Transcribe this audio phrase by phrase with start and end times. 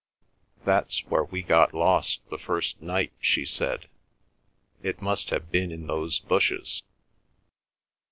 [0.65, 3.87] "That's where we got lost the first night," she said.
[4.81, 6.81] "It must have been in those bushes."